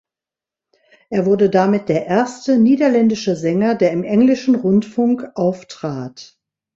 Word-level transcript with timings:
Er 1.11 1.27
wurde 1.27 1.51
damit 1.51 1.87
der 1.87 2.07
erste 2.07 2.57
niederländische 2.57 3.35
Sänger, 3.35 3.75
der 3.75 3.91
im 3.91 4.03
englischen 4.03 4.55
Rundfunk 4.55 5.29
auftrat. 5.35 6.39